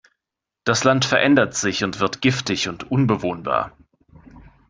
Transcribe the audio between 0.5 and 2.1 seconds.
Das Land verändert sich und